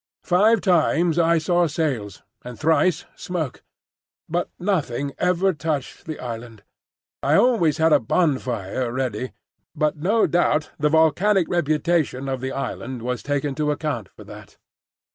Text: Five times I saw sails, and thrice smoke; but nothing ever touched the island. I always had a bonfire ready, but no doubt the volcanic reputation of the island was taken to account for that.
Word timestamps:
Five 0.23 0.61
times 0.61 1.19
I 1.19 1.37
saw 1.37 1.67
sails, 1.67 2.23
and 2.43 2.57
thrice 2.59 3.05
smoke; 3.15 3.61
but 4.27 4.49
nothing 4.57 5.13
ever 5.19 5.53
touched 5.53 6.07
the 6.07 6.17
island. 6.19 6.63
I 7.21 7.35
always 7.35 7.77
had 7.77 7.93
a 7.93 7.99
bonfire 7.99 8.91
ready, 8.91 9.31
but 9.75 9.97
no 9.97 10.25
doubt 10.25 10.71
the 10.79 10.89
volcanic 10.89 11.47
reputation 11.49 12.27
of 12.27 12.41
the 12.41 12.51
island 12.51 13.03
was 13.03 13.21
taken 13.21 13.53
to 13.53 13.69
account 13.69 14.09
for 14.09 14.23
that. 14.23 14.57